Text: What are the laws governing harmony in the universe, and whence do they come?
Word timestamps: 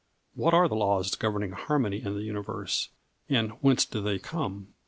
What 0.33 0.55
are 0.55 0.67
the 0.67 0.73
laws 0.75 1.13
governing 1.13 1.51
harmony 1.51 2.01
in 2.01 2.15
the 2.15 2.23
universe, 2.23 2.89
and 3.29 3.51
whence 3.61 3.85
do 3.85 4.01
they 4.01 4.17
come? 4.17 4.69